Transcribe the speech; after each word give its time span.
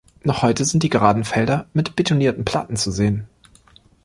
Noch 0.23 0.41
heute 0.41 0.65
sind 0.65 0.81
die 0.81 0.89
geraden 0.89 1.23
Felder 1.25 1.67
mit 1.73 1.95
betonierten 1.95 2.43
Platten 2.43 2.75
zu 2.75 2.89
sehen. 2.89 3.27